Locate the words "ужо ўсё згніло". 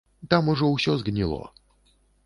0.53-1.41